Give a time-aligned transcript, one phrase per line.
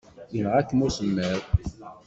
[0.33, 1.41] Yenɣa-ken usemmiḍ.